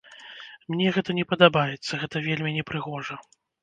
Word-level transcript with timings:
Мне 0.71 0.87
гэта 0.95 1.17
не 1.19 1.27
падабаецца, 1.35 1.93
гэта 2.03 2.27
вельмі 2.33 2.59
непрыгожа. 2.61 3.25